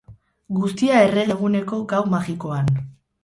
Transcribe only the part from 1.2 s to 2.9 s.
eguneko gau magikoan.